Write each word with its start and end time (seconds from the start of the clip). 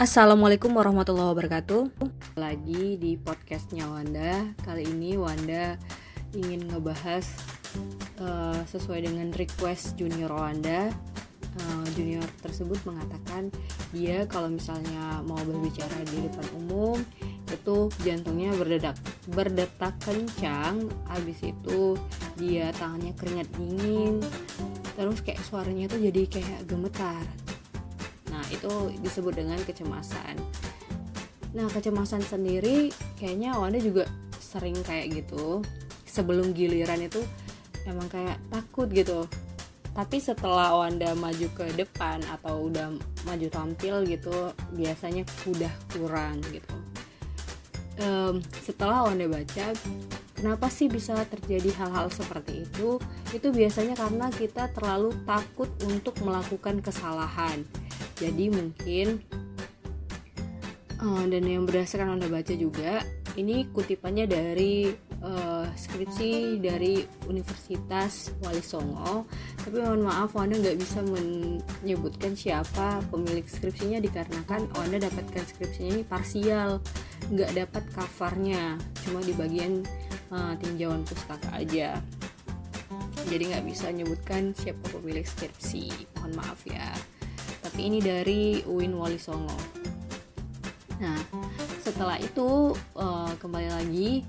Assalamualaikum 0.00 0.72
warahmatullahi 0.72 1.28
wabarakatuh. 1.36 1.92
Lagi 2.40 2.96
di 2.96 3.20
podcastnya 3.20 3.84
Wanda. 3.84 4.48
Kali 4.64 4.88
ini 4.88 5.20
Wanda 5.20 5.76
ingin 6.32 6.72
ngebahas 6.72 7.28
uh, 8.16 8.64
sesuai 8.64 9.04
dengan 9.04 9.28
request 9.36 10.00
junior 10.00 10.32
Wanda. 10.32 10.88
Uh, 11.52 11.84
junior 11.92 12.24
tersebut 12.40 12.80
mengatakan 12.88 13.52
dia 13.92 14.24
kalau 14.24 14.48
misalnya 14.48 15.20
mau 15.28 15.36
berbicara 15.44 16.00
di 16.08 16.24
depan 16.24 16.48
umum 16.56 16.96
itu 17.52 17.92
jantungnya 18.00 18.56
berdetak 18.56 18.96
berdetak 19.28 20.00
kencang. 20.00 20.88
Habis 21.12 21.44
itu 21.44 22.00
dia 22.40 22.72
tangannya 22.80 23.12
keringat 23.20 23.52
dingin. 23.52 24.24
Terus 24.96 25.20
kayak 25.20 25.44
suaranya 25.44 25.92
tuh 25.92 26.00
jadi 26.00 26.24
kayak 26.24 26.64
gemetar 26.64 27.20
Nah, 28.40 28.48
itu 28.56 28.72
disebut 29.04 29.36
dengan 29.36 29.60
kecemasan. 29.68 30.40
Nah, 31.52 31.68
kecemasan 31.68 32.24
sendiri 32.24 32.88
kayaknya 33.20 33.52
Wanda 33.52 33.76
juga 33.76 34.08
sering 34.40 34.80
kayak 34.80 35.12
gitu. 35.12 35.60
Sebelum 36.08 36.56
giliran 36.56 37.04
itu 37.04 37.20
emang 37.84 38.08
kayak 38.08 38.40
takut 38.48 38.88
gitu. 38.88 39.28
Tapi 39.92 40.16
setelah 40.24 40.72
Wanda 40.72 41.12
maju 41.12 41.52
ke 41.52 41.68
depan 41.76 42.24
atau 42.32 42.72
udah 42.72 42.96
maju 43.28 43.46
tampil 43.52 44.08
gitu, 44.08 44.56
biasanya 44.72 45.28
udah 45.44 45.72
kurang 45.92 46.40
gitu. 46.48 46.74
Um, 48.00 48.40
setelah 48.64 49.04
Wanda 49.04 49.28
baca, 49.28 49.76
kenapa 50.32 50.72
sih 50.72 50.88
bisa 50.88 51.12
terjadi 51.28 51.76
hal-hal 51.76 52.08
seperti 52.08 52.64
itu? 52.64 52.96
Itu 53.36 53.52
biasanya 53.52 54.00
karena 54.00 54.32
kita 54.32 54.72
terlalu 54.72 55.12
takut 55.28 55.68
untuk 55.84 56.16
melakukan 56.24 56.80
kesalahan 56.80 57.68
jadi 58.20 58.52
mungkin 58.52 59.24
uh, 61.00 61.24
dan 61.24 61.42
yang 61.48 61.64
berdasarkan 61.64 62.20
anda 62.20 62.28
baca 62.28 62.52
juga 62.52 63.00
ini 63.38 63.64
kutipannya 63.72 64.28
dari 64.28 64.92
uh, 65.22 65.64
skripsi 65.72 66.58
dari 66.58 67.06
Universitas 67.30 68.34
Wali 68.42 68.60
Songo. 68.60 69.24
Tapi 69.62 69.78
mohon 69.78 70.04
maaf 70.04 70.34
Wanda 70.34 70.58
nggak 70.58 70.76
bisa 70.76 71.00
menyebutkan 71.06 72.34
siapa 72.34 73.00
pemilik 73.08 73.46
skripsinya 73.46 74.02
dikarenakan 74.02 74.66
Wanda 74.74 74.98
dapatkan 75.00 75.44
skripsinya 75.46 75.90
ini 76.00 76.04
parsial 76.04 76.82
nggak 77.30 77.54
dapat 77.54 77.84
covernya. 77.94 78.76
Cuma 79.06 79.22
di 79.22 79.32
bagian 79.32 79.86
uh, 80.34 80.52
tinjauan 80.58 81.06
pustaka 81.06 81.54
aja. 81.54 81.96
Jadi 83.30 83.54
nggak 83.54 83.64
bisa 83.64 83.94
menyebutkan 83.94 84.50
siapa 84.58 84.82
pemilik 84.90 85.24
skripsi. 85.24 86.18
Mohon 86.18 86.32
maaf 86.34 86.60
ya 86.66 86.90
tapi 87.70 87.86
ini 87.86 88.02
dari 88.02 88.66
Uin 88.66 88.98
Wali 88.98 89.14
Songo. 89.14 89.54
Nah 90.98 91.22
setelah 91.86 92.18
itu 92.18 92.74
uh, 92.98 93.30
kembali 93.38 93.70
lagi. 93.70 94.26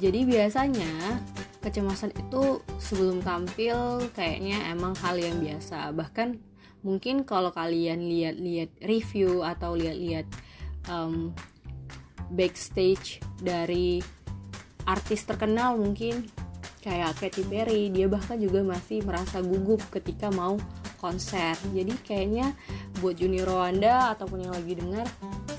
Jadi 0.00 0.24
biasanya 0.24 1.20
kecemasan 1.60 2.16
itu 2.16 2.64
sebelum 2.80 3.20
tampil 3.20 4.08
kayaknya 4.16 4.72
emang 4.72 4.96
hal 4.96 5.20
yang 5.20 5.44
biasa. 5.44 5.92
Bahkan 5.92 6.40
mungkin 6.80 7.28
kalau 7.28 7.52
kalian 7.52 8.08
lihat-lihat 8.08 8.80
review 8.80 9.44
atau 9.44 9.76
lihat-lihat 9.76 10.24
um, 10.88 11.36
backstage 12.32 13.20
dari 13.44 14.00
artis 14.88 15.20
terkenal 15.28 15.76
mungkin 15.76 16.24
kayak 16.80 17.12
Katy 17.20 17.44
Perry 17.44 17.92
dia 17.92 18.08
bahkan 18.08 18.40
juga 18.40 18.64
masih 18.64 19.04
merasa 19.04 19.44
gugup 19.44 19.84
ketika 19.92 20.32
mau 20.32 20.56
konser. 21.04 21.52
Jadi 21.76 21.92
kayaknya 22.00 22.56
buat 23.04 23.20
junior 23.20 23.44
Rwanda 23.44 24.16
ataupun 24.16 24.48
yang 24.48 24.56
lagi 24.56 24.72
dengar 24.80 25.04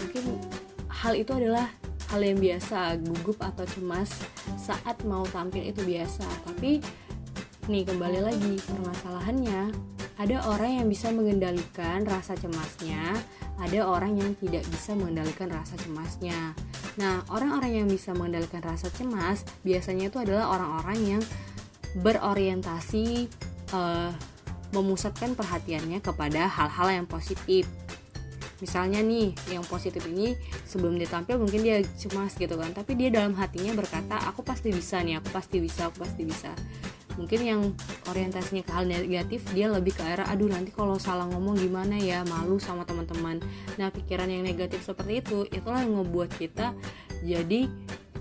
mungkin 0.02 0.42
hal 0.90 1.14
itu 1.14 1.32
adalah 1.38 1.70
hal 2.10 2.22
yang 2.26 2.42
biasa 2.42 2.98
gugup 3.06 3.38
atau 3.46 3.66
cemas 3.70 4.10
saat 4.58 4.98
mau 5.06 5.22
tampil 5.30 5.62
itu 5.62 5.86
biasa. 5.86 6.26
Tapi 6.50 6.82
nih 7.70 7.84
kembali 7.86 8.20
lagi 8.26 8.58
permasalahannya. 8.66 9.94
Ada 10.16 10.48
orang 10.48 10.80
yang 10.80 10.88
bisa 10.88 11.12
mengendalikan 11.12 12.08
rasa 12.08 12.40
cemasnya 12.40 13.20
ada 13.56 13.88
orang 13.88 14.20
yang 14.20 14.36
tidak 14.36 14.68
bisa 14.68 14.92
mengendalikan 14.96 15.48
rasa 15.48 15.80
cemasnya. 15.80 16.52
Nah 17.00 17.24
orang-orang 17.32 17.84
yang 17.84 17.88
bisa 17.88 18.12
mengendalikan 18.12 18.64
rasa 18.64 18.92
cemas 18.92 19.48
biasanya 19.64 20.12
itu 20.12 20.20
adalah 20.20 20.52
orang-orang 20.56 21.00
yang 21.18 21.22
berorientasi 22.04 23.32
uh, 23.72 24.12
memusatkan 24.76 25.34
perhatiannya 25.40 26.04
kepada 26.04 26.52
hal-hal 26.52 27.04
yang 27.04 27.08
positif. 27.08 27.64
Misalnya 28.64 29.04
nih 29.04 29.36
yang 29.52 29.64
positif 29.68 30.04
ini 30.08 30.36
sebelum 30.64 30.96
dia 30.96 31.12
tampil 31.12 31.36
mungkin 31.40 31.60
dia 31.60 31.84
cemas 32.00 32.40
gitu 32.40 32.56
kan 32.56 32.72
tapi 32.72 32.96
dia 32.96 33.12
dalam 33.12 33.36
hatinya 33.36 33.76
berkata 33.76 34.16
aku 34.32 34.48
pasti 34.48 34.72
bisa 34.72 35.04
nih 35.04 35.20
aku 35.20 35.28
pasti 35.36 35.60
bisa 35.60 35.92
aku 35.92 36.04
pasti 36.08 36.24
bisa. 36.24 36.52
Mungkin 37.16 37.40
yang 37.48 37.62
orientasinya 38.12 38.64
ke 38.64 38.72
hal 38.76 38.88
negatif 38.88 39.44
dia 39.56 39.72
lebih 39.72 39.96
ke 39.96 40.04
arah 40.04 40.28
aduh 40.28 40.52
nanti 40.52 40.72
kalau 40.72 41.00
salah 41.00 41.28
ngomong 41.32 41.56
gimana 41.60 42.00
ya 42.00 42.24
malu 42.28 42.60
sama 42.60 42.88
teman-teman. 42.88 43.44
Nah 43.76 43.92
pikiran 43.92 44.32
yang 44.32 44.44
negatif 44.44 44.84
seperti 44.84 45.20
itu 45.20 45.48
itulah 45.52 45.84
yang 45.84 45.96
membuat 46.00 46.32
kita 46.36 46.72
jadi 47.24 47.68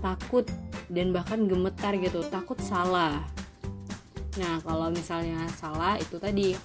takut 0.03 0.47
dan 0.91 1.15
bahkan 1.15 1.47
gemetar 1.47 1.95
gitu 1.95 2.21
takut 2.27 2.59
salah 2.59 3.23
Nah, 4.35 4.59
kalau 4.63 4.91
misalnya 4.91 5.47
salah 5.55 5.95
itu 5.95 6.19
tadi 6.19 6.55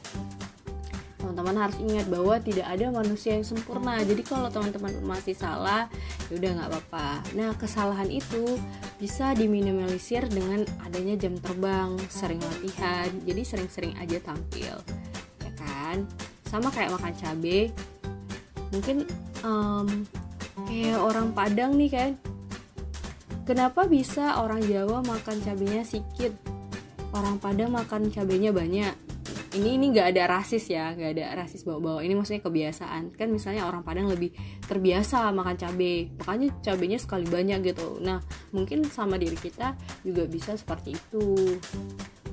teman-teman 1.21 1.69
harus 1.69 1.79
ingat 1.79 2.09
bahwa 2.09 2.41
tidak 2.43 2.67
ada 2.67 2.87
manusia 2.91 3.37
yang 3.39 3.47
sempurna. 3.47 4.01
Jadi 4.03 4.25
kalau 4.25 4.49
teman-teman 4.51 4.99
masih 5.05 5.37
salah, 5.37 5.87
ya 6.27 6.33
udah 6.41 6.51
nggak 6.59 6.69
apa-apa. 6.73 7.09
Nah, 7.39 7.55
kesalahan 7.55 8.11
itu 8.11 8.59
bisa 8.99 9.37
diminimalisir 9.37 10.27
dengan 10.27 10.65
adanya 10.83 11.15
jam 11.21 11.37
terbang, 11.39 11.95
sering 12.11 12.41
latihan. 12.43 13.13
Jadi 13.23 13.43
sering-sering 13.47 13.95
aja 14.01 14.19
tampil, 14.25 14.75
ya 15.45 15.51
kan? 15.55 16.03
Sama 16.49 16.73
kayak 16.73 16.99
makan 16.99 17.15
cabai. 17.15 17.71
Mungkin 18.75 19.07
um, 19.47 19.87
kayak 20.67 20.99
orang 20.99 21.31
Padang 21.31 21.79
nih 21.79 21.91
kan. 21.93 22.11
Kenapa 23.47 23.87
bisa 23.87 24.39
orang 24.43 24.63
Jawa 24.63 25.03
makan 25.03 25.37
cabenya 25.43 25.83
sedikit 25.83 26.50
orang 27.15 27.37
Padang 27.43 27.75
makan 27.75 28.11
cabenya 28.11 28.55
banyak. 28.55 28.95
Ini 29.51 29.83
ini 29.83 29.91
nggak 29.91 30.15
ada 30.15 30.31
rasis 30.31 30.71
ya 30.71 30.95
nggak 30.95 31.11
ada 31.19 31.35
rasis 31.43 31.67
bawa-bawa 31.67 32.07
ini 32.07 32.15
maksudnya 32.15 32.43
kebiasaan. 32.47 33.11
Kan 33.19 33.35
misalnya 33.35 33.67
orang 33.67 33.83
Padang 33.83 34.07
lebih 34.07 34.31
terbiasa 34.63 35.35
makan 35.35 35.59
cabai 35.59 36.15
makanya 36.23 36.49
cabenya 36.63 36.99
sekali 37.03 37.27
banyak 37.27 37.75
gitu. 37.75 37.99
Nah 37.99 38.23
mungkin 38.55 38.87
sama 38.87 39.19
diri 39.19 39.35
kita 39.35 39.75
juga 40.07 40.27
bisa 40.31 40.55
seperti 40.55 40.95
itu. 40.95 41.59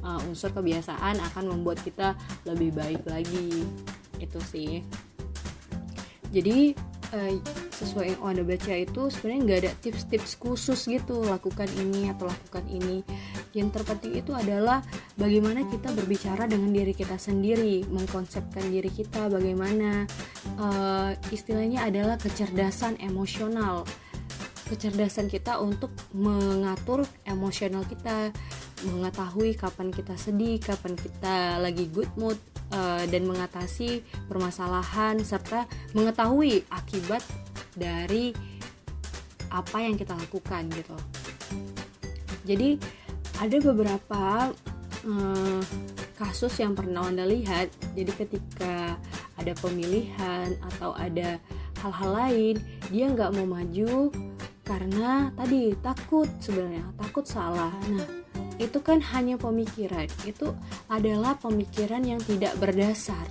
Uh, 0.06 0.22
unsur 0.30 0.54
kebiasaan 0.54 1.18
akan 1.34 1.58
membuat 1.58 1.82
kita 1.82 2.14
lebih 2.46 2.78
baik 2.78 3.02
lagi. 3.10 3.66
Itu 4.22 4.38
sih. 4.46 4.86
Jadi 6.30 6.78
uh, 7.18 7.34
sesuai 7.74 8.14
yang 8.14 8.22
anda 8.22 8.44
baca 8.46 8.74
itu 8.78 9.02
sebenarnya 9.10 9.42
nggak 9.42 9.60
ada 9.66 9.72
tips-tips 9.82 10.38
khusus 10.38 10.86
gitu. 10.86 11.26
Lakukan 11.26 11.70
ini 11.82 12.14
atau 12.14 12.30
lakukan 12.30 12.66
ini 12.70 13.02
yang 13.58 13.74
terpenting 13.74 14.14
itu 14.14 14.38
adalah 14.38 14.86
bagaimana 15.18 15.66
kita 15.66 15.90
berbicara 15.98 16.46
dengan 16.46 16.70
diri 16.70 16.94
kita 16.94 17.18
sendiri 17.18 17.90
mengkonsepkan 17.90 18.70
diri 18.70 18.94
kita 18.94 19.34
bagaimana 19.34 20.06
uh, 20.62 21.12
istilahnya 21.34 21.90
adalah 21.90 22.22
kecerdasan 22.22 23.02
emosional. 23.02 23.82
Kecerdasan 24.70 25.32
kita 25.32 25.58
untuk 25.58 25.90
mengatur 26.14 27.02
emosional 27.26 27.82
kita 27.88 28.30
mengetahui 28.86 29.58
kapan 29.58 29.90
kita 29.90 30.14
sedih 30.14 30.62
kapan 30.62 30.94
kita 30.94 31.58
lagi 31.58 31.90
good 31.90 32.12
mood 32.14 32.38
uh, 32.70 33.02
dan 33.10 33.26
mengatasi 33.26 34.06
permasalahan 34.30 35.18
serta 35.26 35.66
mengetahui 35.98 36.62
akibat 36.70 37.26
dari 37.74 38.38
apa 39.50 39.78
yang 39.82 39.96
kita 39.96 40.14
lakukan 40.14 40.68
gitu. 40.76 40.98
Jadi 42.48 42.80
ada 43.38 43.58
beberapa 43.62 44.52
uh, 45.06 45.62
kasus 46.18 46.58
yang 46.58 46.74
pernah 46.74 47.06
anda 47.06 47.26
lihat. 47.26 47.70
Jadi 47.94 48.12
ketika 48.18 48.98
ada 49.38 49.54
pemilihan 49.62 50.58
atau 50.74 50.98
ada 50.98 51.38
hal-hal 51.86 52.12
lain 52.14 52.56
dia 52.90 53.06
nggak 53.06 53.38
mau 53.38 53.62
maju 53.62 54.10
karena 54.66 55.30
tadi 55.38 55.78
takut 55.80 56.28
sebenarnya 56.42 56.84
takut 56.98 57.26
salah. 57.30 57.72
Nah 57.94 58.10
itu 58.58 58.82
kan 58.82 59.00
hanya 59.14 59.38
pemikiran. 59.38 60.10
Itu 60.26 60.58
adalah 60.90 61.38
pemikiran 61.38 62.02
yang 62.02 62.22
tidak 62.26 62.58
berdasar. 62.58 63.26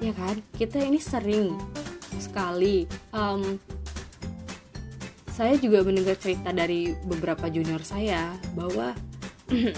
Ya 0.00 0.16
kan? 0.16 0.40
Kita 0.56 0.80
ini 0.82 0.98
sering 0.98 1.54
sekali 2.18 2.88
um, 3.12 3.60
saya 5.32 5.56
juga 5.56 5.80
mendengar 5.80 6.20
cerita 6.20 6.52
dari 6.52 6.92
beberapa 7.08 7.48
junior 7.48 7.80
saya 7.80 8.36
bahwa 8.52 8.92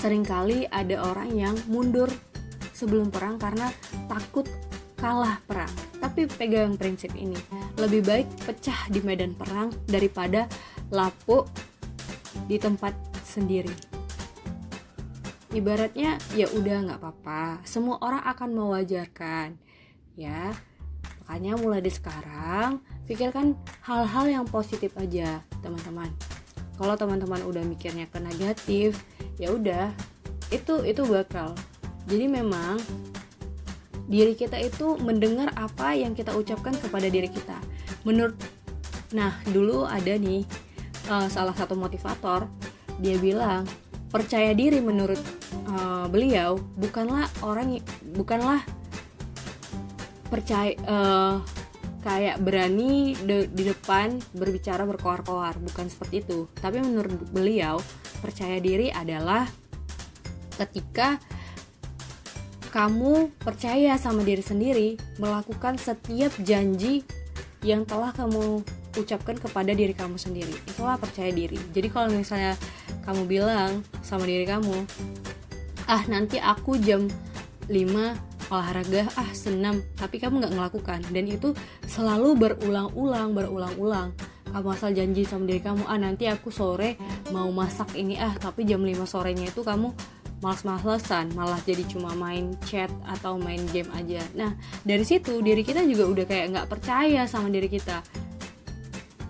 sering 0.00 0.26
kali 0.26 0.66
ada 0.74 0.98
orang 1.06 1.30
yang 1.38 1.54
mundur 1.70 2.10
sebelum 2.74 3.14
perang 3.14 3.38
karena 3.38 3.70
takut 4.10 4.50
kalah 4.98 5.38
perang. 5.46 5.70
tapi 6.00 6.26
pegang 6.26 6.74
prinsip 6.74 7.12
ini 7.14 7.36
lebih 7.78 8.02
baik 8.04 8.28
pecah 8.42 8.90
di 8.90 9.00
medan 9.04 9.36
perang 9.38 9.70
daripada 9.86 10.48
lapuk 10.90 11.46
di 12.50 12.58
tempat 12.58 12.96
sendiri. 13.22 13.70
Ibaratnya 15.54 16.18
ya 16.34 16.50
udah 16.50 16.76
nggak 16.88 16.98
apa-apa. 16.98 17.62
Semua 17.62 18.00
orang 18.02 18.24
akan 18.26 18.50
mewajarkan 18.50 19.60
ya 20.18 20.56
makanya 21.30 21.62
mulai 21.62 21.78
dari 21.78 21.94
sekarang 21.94 22.82
pikirkan 23.06 23.54
hal-hal 23.86 24.26
yang 24.26 24.44
positif 24.50 24.90
aja 24.98 25.38
teman-teman. 25.62 26.10
Kalau 26.74 26.98
teman-teman 26.98 27.46
udah 27.46 27.62
mikirnya 27.62 28.10
ke 28.10 28.18
negatif 28.18 28.98
ya 29.38 29.54
udah 29.54 29.94
itu 30.50 30.82
itu 30.82 31.06
bakal. 31.06 31.54
Jadi 32.10 32.26
memang 32.26 32.82
diri 34.10 34.34
kita 34.34 34.58
itu 34.58 34.98
mendengar 34.98 35.54
apa 35.54 35.94
yang 35.94 36.18
kita 36.18 36.34
ucapkan 36.34 36.74
kepada 36.74 37.06
diri 37.06 37.30
kita. 37.30 37.62
Menurut 38.02 38.34
nah 39.14 39.38
dulu 39.54 39.86
ada 39.86 40.18
nih 40.18 40.42
uh, 41.06 41.30
salah 41.30 41.54
satu 41.54 41.78
motivator 41.78 42.50
dia 42.98 43.14
bilang 43.22 43.70
percaya 44.10 44.50
diri 44.50 44.82
menurut 44.82 45.22
uh, 45.70 46.10
beliau 46.10 46.58
bukanlah 46.74 47.30
orang 47.46 47.78
bukanlah 48.18 48.66
percaya 50.30 50.72
uh, 50.86 51.42
kayak 52.00 52.40
berani 52.40 53.12
de 53.18 53.50
di 53.50 53.68
depan 53.68 54.16
berbicara 54.32 54.86
berkoar-koar. 54.88 55.60
Bukan 55.60 55.90
seperti 55.90 56.24
itu. 56.24 56.48
Tapi 56.56 56.80
menurut 56.80 57.28
beliau 57.34 57.82
percaya 58.24 58.56
diri 58.62 58.88
adalah 58.88 59.44
ketika 60.56 61.20
kamu 62.70 63.34
percaya 63.42 63.98
sama 63.98 64.22
diri 64.22 64.44
sendiri 64.46 64.88
melakukan 65.18 65.74
setiap 65.74 66.30
janji 66.46 67.02
yang 67.66 67.82
telah 67.82 68.14
kamu 68.14 68.62
ucapkan 68.94 69.36
kepada 69.36 69.74
diri 69.74 69.92
kamu 69.92 70.16
sendiri. 70.16 70.54
Itulah 70.70 70.96
percaya 70.96 71.34
diri. 71.34 71.58
Jadi 71.74 71.88
kalau 71.90 72.08
misalnya 72.14 72.54
kamu 73.04 73.26
bilang 73.26 73.82
sama 74.06 74.24
diri 74.24 74.46
kamu 74.46 74.86
ah 75.90 76.06
nanti 76.06 76.38
aku 76.38 76.78
jam 76.78 77.10
5 77.66 78.29
olahraga 78.50 79.06
ah 79.14 79.30
senam 79.32 79.80
tapi 79.94 80.18
kamu 80.18 80.42
nggak 80.42 80.54
ngelakukan. 80.54 81.00
Dan 81.14 81.24
itu 81.30 81.54
selalu 81.86 82.36
berulang-ulang 82.36 83.32
berulang-ulang. 83.32 84.12
Kamu 84.50 84.68
asal 84.74 84.90
janji 84.90 85.22
sama 85.22 85.46
diri 85.46 85.62
kamu 85.62 85.86
ah 85.86 85.94
nanti 85.94 86.26
aku 86.26 86.50
sore 86.50 86.98
mau 87.30 87.46
masak 87.54 87.94
ini 87.94 88.18
ah 88.18 88.34
tapi 88.34 88.66
jam 88.66 88.82
5 88.82 89.06
sorenya 89.06 89.46
itu 89.46 89.62
kamu 89.62 89.94
males-malesan 90.40 91.36
malah 91.36 91.60
jadi 91.62 91.84
cuma 91.84 92.16
main 92.16 92.56
chat 92.66 92.90
atau 93.06 93.38
main 93.38 93.62
game 93.70 93.88
aja. 93.94 94.18
Nah 94.34 94.58
dari 94.82 95.06
situ 95.06 95.38
diri 95.38 95.62
kita 95.62 95.86
juga 95.86 96.10
udah 96.10 96.24
kayak 96.26 96.46
nggak 96.50 96.66
percaya 96.66 97.30
sama 97.30 97.46
diri 97.52 97.70
kita. 97.70 98.02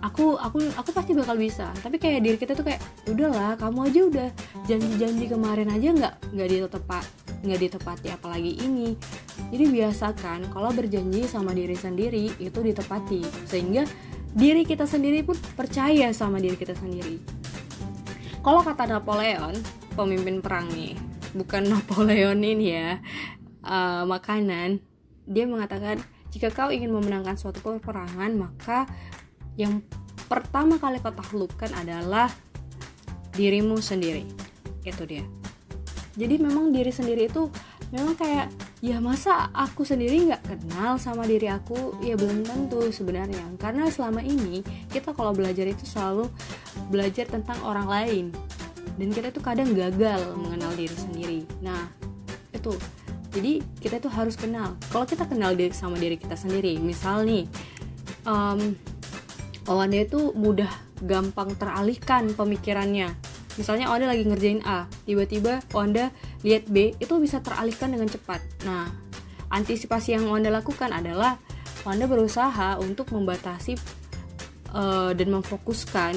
Aku 0.01 0.33
aku 0.33 0.57
aku 0.73 0.89
pasti 0.89 1.13
bakal 1.13 1.37
bisa 1.37 1.69
tapi 1.85 2.01
kayak 2.01 2.25
diri 2.25 2.37
kita 2.41 2.57
tuh 2.57 2.65
kayak 2.65 2.81
udahlah 3.05 3.53
kamu 3.61 3.79
aja 3.85 4.01
udah 4.09 4.29
janji-janji 4.65 5.29
kemarin 5.29 5.69
aja 5.69 5.89
nggak 5.93 6.13
nggak 6.33 6.47
ditepat 6.49 7.05
nggak 7.41 7.59
ditepati 7.59 8.07
apalagi 8.13 8.57
ini. 8.61 8.95
Jadi 9.49 9.65
biasakan 9.67 10.53
kalau 10.53 10.69
berjanji 10.71 11.25
sama 11.25 11.51
diri 11.51 11.75
sendiri 11.75 12.29
itu 12.37 12.59
ditepati. 12.61 13.21
Sehingga 13.49 13.83
diri 14.31 14.63
kita 14.63 14.87
sendiri 14.87 15.25
pun 15.25 15.35
percaya 15.57 16.13
sama 16.15 16.39
diri 16.39 16.55
kita 16.55 16.77
sendiri. 16.77 17.19
Kalau 18.41 18.65
kata 18.65 18.89
Napoleon 18.89 19.53
pemimpin 19.93 20.41
perang 20.41 20.71
nih 20.71 20.95
bukan 21.35 21.67
Napoleon 21.71 22.39
ini 22.41 22.73
ya 22.73 22.99
uh, 23.63 24.03
makanan 24.07 24.81
dia 25.27 25.45
mengatakan 25.47 26.01
jika 26.31 26.49
kau 26.49 26.71
ingin 26.71 26.91
memenangkan 26.95 27.35
suatu 27.35 27.59
peperangan 27.59 28.31
maka 28.33 28.87
yang 29.59 29.83
pertama 30.31 30.79
kali 30.79 31.03
kau 31.03 31.11
taklukkan 31.11 31.75
adalah 31.75 32.31
dirimu 33.35 33.79
sendiri. 33.79 34.27
Itu 34.81 35.03
dia 35.05 35.40
jadi 36.11 36.35
memang 36.43 36.75
diri 36.75 36.91
sendiri 36.91 37.31
itu 37.31 37.47
memang 37.95 38.19
kayak 38.19 38.51
ya 38.83 38.99
masa 38.99 39.47
aku 39.55 39.87
sendiri 39.87 40.27
nggak 40.27 40.43
kenal 40.43 40.99
sama 40.99 41.23
diri 41.23 41.47
aku? 41.47 41.95
Ya 42.03 42.19
belum 42.19 42.43
tentu 42.43 42.91
sebenarnya. 42.91 43.43
Karena 43.55 43.87
selama 43.87 44.19
ini 44.19 44.59
kita 44.91 45.15
kalau 45.15 45.31
belajar 45.31 45.63
itu 45.67 45.87
selalu 45.87 46.27
belajar 46.91 47.31
tentang 47.31 47.59
orang 47.63 47.87
lain. 47.87 48.25
Dan 48.99 49.15
kita 49.15 49.31
tuh 49.31 49.39
kadang 49.39 49.71
gagal 49.71 50.35
mengenal 50.35 50.75
diri 50.75 50.95
sendiri. 50.95 51.39
Nah 51.63 51.87
itu. 52.51 52.75
Jadi 53.31 53.63
kita 53.79 54.03
tuh 54.03 54.11
harus 54.11 54.35
kenal. 54.35 54.75
Kalau 54.91 55.07
kita 55.07 55.23
kenal 55.23 55.55
diri 55.55 55.71
sama 55.71 55.95
diri 55.95 56.19
kita 56.19 56.35
sendiri 56.35 56.75
misal 56.83 57.23
nih 57.23 57.47
um, 58.27 58.75
Owanda 59.69 60.03
itu 60.03 60.35
mudah 60.35 60.67
gampang 60.99 61.55
teralihkan 61.55 62.33
pemikirannya 62.35 63.13
misalnya 63.59 63.91
Owanda 63.91 64.11
lagi 64.11 64.23
ngerjain 64.23 64.63
A 64.63 64.87
tiba-tiba 65.03 65.59
Owanda 65.75 66.13
lihat 66.45 66.71
B 66.71 66.95
itu 66.99 67.13
bisa 67.19 67.43
teralihkan 67.43 67.91
dengan 67.91 68.07
cepat. 68.07 68.39
Nah 68.63 68.87
antisipasi 69.51 70.15
yang 70.15 70.31
Owanda 70.31 70.51
lakukan 70.53 70.91
adalah 70.95 71.35
Owanda 71.83 72.05
berusaha 72.07 72.77
untuk 72.79 73.11
membatasi 73.11 73.75
uh, 74.71 75.11
dan 75.11 75.27
memfokuskan 75.33 76.13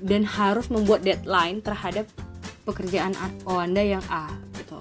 dan 0.00 0.22
harus 0.24 0.72
membuat 0.72 1.04
deadline 1.04 1.60
terhadap 1.60 2.08
pekerjaan 2.64 3.12
Anda 3.44 3.82
yang 3.82 4.04
A 4.08 4.30
gitu. 4.56 4.78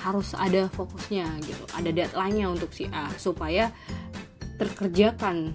Harus 0.00 0.34
ada 0.34 0.66
fokusnya 0.72 1.26
gitu. 1.44 1.64
Ada 1.76 1.90
deadline-nya 1.94 2.50
untuk 2.50 2.72
si 2.74 2.88
A 2.90 3.12
supaya 3.18 3.70
terkerjakan 4.58 5.54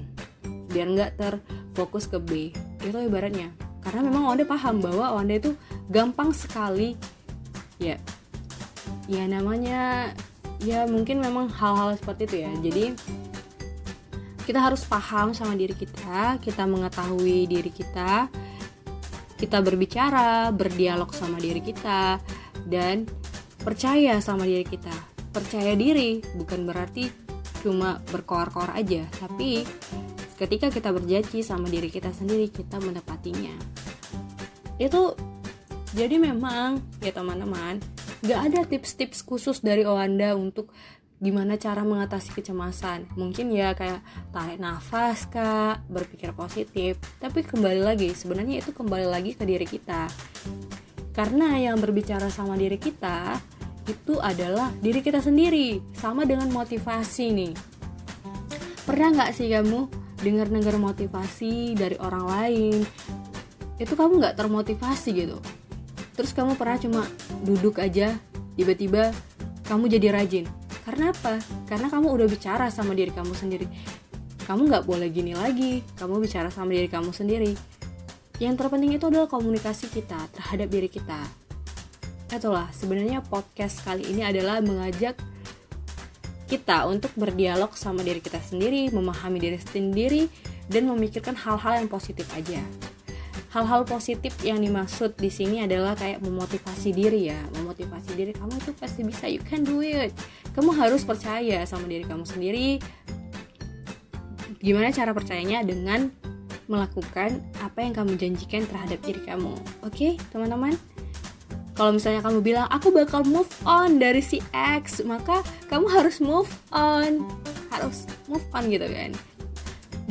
biar 0.69 0.87
nggak 0.91 1.11
terfokus 1.17 2.07
ke 2.07 2.19
B. 2.21 2.31
Itu 2.79 2.99
ibaratnya 2.99 3.68
karena 3.83 4.01
memang 4.05 4.35
Anda 4.35 4.43
paham 4.45 4.83
bahwa 4.83 5.15
Anda 5.15 5.39
itu 5.39 5.51
gampang 5.87 6.35
sekali. 6.35 6.99
Ya. 7.79 7.97
Ya 9.09 9.23
namanya 9.25 10.13
ya 10.59 10.85
mungkin 10.85 11.23
memang 11.23 11.49
hal-hal 11.49 11.95
seperti 11.95 12.21
itu 12.29 12.35
ya. 12.43 12.51
Jadi 12.59 12.85
kita 14.43 14.59
harus 14.59 14.81
paham 14.81 15.29
sama 15.37 15.53
diri 15.53 15.77
kita 15.77 16.41
kita 16.41 16.65
mengetahui 16.65 17.45
diri 17.45 17.69
kita 17.69 18.25
kita 19.39 19.63
berbicara, 19.63 20.51
berdialog 20.51 21.15
sama 21.15 21.39
diri 21.39 21.63
kita, 21.63 22.19
dan 22.67 23.07
percaya 23.63 24.19
sama 24.19 24.43
diri 24.43 24.67
kita. 24.67 24.91
Percaya 25.31 25.79
diri 25.79 26.19
bukan 26.35 26.67
berarti 26.67 27.07
cuma 27.63 28.03
berkoar-koar 28.11 28.75
aja, 28.75 29.07
tapi 29.15 29.63
ketika 30.39 30.71
kita 30.71 30.95
berjanji 30.95 31.43
sama 31.43 31.67
diri 31.67 31.91
kita 31.91 32.15
sendiri, 32.15 32.47
kita 32.47 32.79
menepatinya. 32.79 33.51
Itu 34.79 35.19
jadi 35.91 36.15
memang 36.15 36.79
ya 37.03 37.11
teman-teman, 37.11 37.83
gak 38.23 38.39
ada 38.47 38.63
tips-tips 38.63 39.19
khusus 39.27 39.59
dari 39.59 39.83
Owanda 39.83 40.39
untuk 40.39 40.71
gimana 41.19 41.59
cara 41.59 41.83
mengatasi 41.83 42.31
kecemasan. 42.31 43.11
Mungkin 43.19 43.51
ya 43.51 43.75
kayak 43.75 43.99
tarik 44.31 44.63
nafas 44.63 45.27
kak 45.27 45.83
berpikir 45.91 46.31
positif. 46.31 46.95
Tapi 47.19 47.43
kembali 47.43 47.83
lagi 47.83 48.15
sebenarnya 48.15 48.63
itu 48.63 48.71
kembali 48.71 49.11
lagi 49.11 49.35
ke 49.35 49.43
diri 49.43 49.67
kita. 49.67 50.07
Karena 51.11 51.59
yang 51.59 51.75
berbicara 51.83 52.31
sama 52.31 52.55
diri 52.55 52.79
kita 52.79 53.35
itu 53.91 54.15
adalah 54.23 54.71
diri 54.79 55.03
kita 55.03 55.19
sendiri 55.19 55.83
sama 55.91 56.23
dengan 56.23 56.47
motivasi 56.47 57.25
nih. 57.35 57.53
Pernah 58.87 59.19
nggak 59.19 59.31
sih 59.35 59.51
kamu 59.51 59.98
dengar-dengar 60.19 60.75
motivasi 60.75 61.75
dari 61.75 61.95
orang 61.99 62.25
lain 62.27 62.75
itu 63.79 63.93
kamu 63.95 64.19
nggak 64.19 64.35
termotivasi 64.35 65.09
gitu 65.15 65.37
terus 66.15 66.35
kamu 66.35 66.59
pernah 66.59 66.77
cuma 66.79 67.01
duduk 67.43 67.79
aja 67.79 68.15
tiba-tiba 68.59 69.15
kamu 69.67 69.87
jadi 69.87 70.11
rajin 70.11 70.45
karena 70.89 71.13
apa? 71.13 71.37
Karena 71.69 71.85
kamu 71.85 72.17
udah 72.17 72.25
bicara 72.25 72.65
sama 72.73 72.97
diri 72.97 73.13
kamu 73.13 73.37
sendiri. 73.37 73.69
Kamu 74.49 74.65
nggak 74.65 74.89
boleh 74.89 75.05
gini 75.13 75.37
lagi. 75.37 75.85
Kamu 75.93 76.17
bicara 76.17 76.49
sama 76.49 76.73
diri 76.73 76.89
kamu 76.89 77.13
sendiri. 77.13 77.53
Yang 78.41 78.57
terpenting 78.57 78.97
itu 78.97 79.05
adalah 79.05 79.29
komunikasi 79.29 79.85
kita 79.93 80.17
terhadap 80.33 80.65
diri 80.65 80.89
kita. 80.89 81.21
Itulah 82.33 82.73
sebenarnya 82.73 83.21
podcast 83.21 83.85
kali 83.85 84.01
ini 84.09 84.25
adalah 84.25 84.65
mengajak 84.65 85.13
kita 86.49 86.89
untuk 86.89 87.13
berdialog 87.13 87.77
sama 87.77 88.01
diri 88.01 88.17
kita 88.17 88.41
sendiri, 88.41 88.89
memahami 88.89 89.37
diri 89.37 89.61
sendiri, 89.61 90.25
dan 90.65 90.89
memikirkan 90.89 91.37
hal-hal 91.37 91.85
yang 91.85 91.89
positif 91.89 92.25
aja. 92.33 92.57
Hal-hal 93.53 93.85
positif 93.85 94.33
yang 94.45 94.61
dimaksud 94.61 95.17
di 95.17 95.29
sini 95.29 95.65
adalah 95.65 95.93
kayak 95.97 96.21
memotivasi 96.21 96.93
diri 96.93 97.33
ya. 97.33 97.37
Memotivasi 97.57 98.13
diri 98.13 98.33
kamu 98.33 98.57
itu 98.61 98.71
pasti 98.77 99.01
bisa 99.01 99.25
you 99.25 99.41
can 99.45 99.65
do 99.65 99.81
it. 99.81 100.13
Kamu 100.53 100.73
harus 100.73 101.01
percaya 101.01 101.65
sama 101.65 101.89
diri 101.89 102.05
kamu 102.05 102.25
sendiri. 102.25 102.77
Gimana 104.61 104.93
cara 104.93 105.17
percayanya? 105.17 105.65
Dengan 105.65 106.13
melakukan 106.69 107.41
apa 107.65 107.81
yang 107.81 107.97
kamu 107.97 108.13
janjikan 108.21 108.69
terhadap 108.69 109.01
diri 109.01 109.21
kamu. 109.25 109.57
Oke 109.81 109.89
okay, 109.89 110.11
teman-teman 110.29 110.77
kalau 111.79 111.95
misalnya 111.95 112.19
kamu 112.19 112.43
bilang 112.43 112.67
aku 112.67 112.91
bakal 112.91 113.23
move 113.23 113.47
on 113.63 114.03
dari 114.03 114.19
si 114.19 114.43
X 114.51 114.99
maka 115.07 115.39
kamu 115.71 115.87
harus 115.87 116.19
move 116.19 116.51
on. 116.75 117.23
Harus 117.71 118.03
move 118.27 118.43
on 118.51 118.67
gitu 118.67 118.83
kan. 118.83 119.15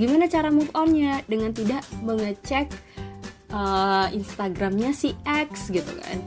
Gimana 0.01 0.33
cara 0.33 0.49
move 0.49 0.73
onnya? 0.73 1.21
Dengan 1.29 1.53
tidak 1.53 1.85
mengecek 2.01 2.73
uh, 3.53 4.09
Instagramnya 4.09 4.97
si 4.97 5.13
X 5.29 5.69
gitu 5.69 5.93
kan. 6.01 6.19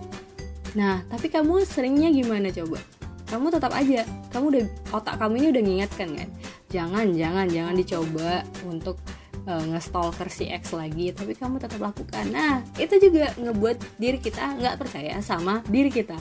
Nah 0.78 1.02
tapi 1.10 1.34
kamu 1.34 1.66
seringnya 1.66 2.14
gimana 2.14 2.54
coba? 2.54 2.78
Kamu 3.26 3.50
tetap 3.50 3.74
aja 3.74 4.06
kamu 4.30 4.46
udah 4.46 4.66
otak 4.94 5.18
kamu 5.18 5.34
ini 5.42 5.48
udah 5.58 5.64
ngingetkan 5.66 6.10
kan? 6.22 6.30
Jangan 6.70 7.18
jangan 7.18 7.50
jangan 7.50 7.74
dicoba 7.74 8.46
untuk 8.70 9.02
uh, 9.48 9.64
ngestalker 9.72 10.30
si 10.30 10.50
X 10.50 10.74
lagi 10.76 11.14
tapi 11.16 11.34
kamu 11.34 11.58
tetap 11.62 11.82
lakukan. 11.82 12.26
Nah 12.30 12.62
itu 12.78 12.98
juga 13.02 13.34
ngebuat 13.38 13.98
diri 13.98 14.20
kita 14.22 14.58
nggak 14.58 14.76
percaya 14.78 15.18
sama 15.24 15.66
diri 15.70 15.90
kita. 15.90 16.18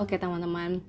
Oke 0.00 0.16
teman-teman. 0.16 0.80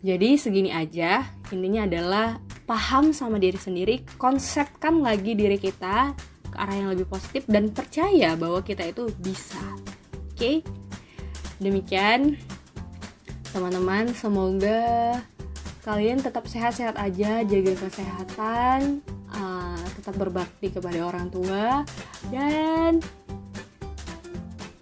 Jadi 0.00 0.40
segini 0.40 0.72
aja. 0.72 1.28
Intinya 1.52 1.84
adalah 1.84 2.40
paham 2.64 3.12
sama 3.12 3.36
diri 3.36 3.60
sendiri 3.60 4.06
konsepkan 4.16 5.02
lagi 5.04 5.36
diri 5.36 5.60
kita 5.60 6.16
ke 6.50 6.56
arah 6.56 6.76
yang 6.76 6.90
lebih 6.94 7.06
positif 7.06 7.44
dan 7.46 7.68
percaya 7.70 8.34
bahwa 8.34 8.64
kita 8.64 8.88
itu 8.88 9.12
bisa. 9.20 9.60
Oke? 10.32 10.64
Demikian 11.60 12.40
teman-teman. 13.52 14.08
Semoga 14.16 15.20
kalian 15.84 16.24
tetap 16.24 16.48
sehat-sehat 16.48 16.96
aja 16.96 17.44
jaga 17.44 17.72
kesehatan 17.76 19.04
uh, 19.34 19.84
tetap 19.98 20.14
berbakti 20.18 20.70
kepada 20.70 21.06
orang 21.06 21.30
tua 21.30 21.82
dan 22.30 22.98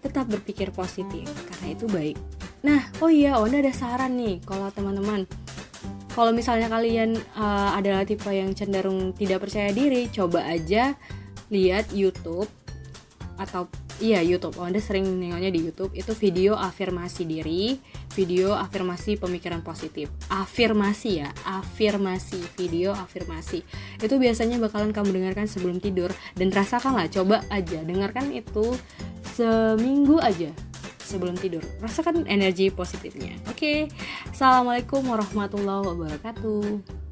tetap 0.05 0.29
berpikir 0.31 0.73
positif 0.73 1.27
karena 1.53 1.67
itu 1.75 1.87
baik. 1.91 2.17
Nah 2.65 2.91
oh 3.05 3.11
iya 3.13 3.39
Onda 3.39 3.61
ada 3.61 3.73
saran 3.75 4.17
nih 4.17 4.41
kalau 4.43 4.71
teman-teman. 4.73 5.29
Kalau 6.19 6.35
misalnya 6.35 6.67
kalian 6.67 7.15
uh, 7.39 7.79
adalah 7.79 8.03
tipe 8.03 8.27
yang 8.27 8.51
cenderung 8.51 9.15
tidak 9.15 9.47
percaya 9.47 9.71
diri 9.71 10.11
coba 10.11 10.43
aja 10.51 10.99
lihat 11.49 11.95
YouTube 11.95 12.51
atau 13.39 13.71
iya 13.99 14.23
YouTube. 14.23 14.57
Oh, 14.59 14.67
Anda 14.67 14.83
sering 14.83 15.07
nengoknya 15.07 15.51
di 15.51 15.61
YouTube. 15.63 15.93
Itu 15.95 16.15
video 16.15 16.55
afirmasi 16.55 17.27
diri, 17.27 17.79
video 18.15 18.55
afirmasi 18.55 19.19
pemikiran 19.19 19.63
positif. 19.63 20.11
Afirmasi 20.31 21.23
ya, 21.23 21.29
afirmasi, 21.47 22.41
video 22.59 22.95
afirmasi. 22.95 23.63
Itu 23.99 24.17
biasanya 24.19 24.59
bakalan 24.59 24.95
kamu 24.95 25.11
dengarkan 25.15 25.47
sebelum 25.51 25.83
tidur 25.83 26.11
dan 26.39 26.49
rasakanlah, 26.51 27.11
coba 27.11 27.43
aja 27.51 27.83
dengarkan 27.83 28.31
itu 28.35 28.75
seminggu 29.37 30.19
aja 30.23 30.51
sebelum 31.09 31.35
tidur. 31.41 31.65
Rasakan 31.81 32.29
energi 32.29 32.69
positifnya. 32.69 33.33
Oke. 33.49 33.57
Okay. 33.57 33.79
Assalamualaikum 34.29 35.01
warahmatullahi 35.09 35.89
wabarakatuh. 35.89 37.08